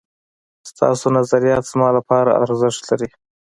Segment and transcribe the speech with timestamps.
[0.69, 3.09] ستاسو نظريات زما لپاره ارزښت لري